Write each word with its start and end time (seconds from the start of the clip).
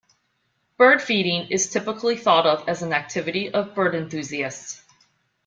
Bird 0.77 0.99
feeding 0.99 1.51
is 1.51 1.69
typically 1.69 2.17
thought 2.17 2.47
of 2.47 2.67
as 2.67 2.81
an 2.81 2.91
activity 2.91 3.51
of 3.51 3.75
bird 3.75 3.93
enthusiasts. 3.93 4.81